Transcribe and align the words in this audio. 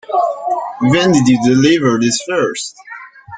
When 0.81 1.11
did 1.11 1.27
you 1.27 1.39
deliver 1.45 1.99
this 1.99 2.23
first? 2.27 2.75